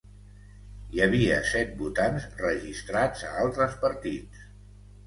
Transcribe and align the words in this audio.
Hi 0.95 1.03
havia 1.07 1.35
set 1.51 1.75
votants 1.83 2.27
registrats 2.43 3.25
a 3.31 3.39
altres 3.45 3.79
partits. 3.87 4.47